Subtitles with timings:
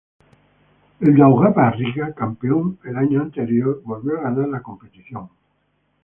[1.07, 5.29] El Daugava Riga, campeón el año anterior, volvió a ganar la competición.